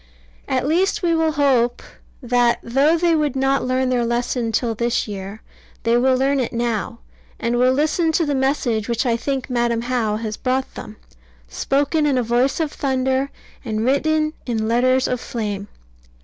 [0.47, 1.83] At least we will hope
[2.23, 5.43] that, though they would not learn their lesson till this year,
[5.83, 7.01] they will learn it now,
[7.39, 10.95] and will listen to the message which I think Madam How has brought them,
[11.47, 13.29] spoken in a voice of thunder,
[13.63, 15.67] and written in letters of flame.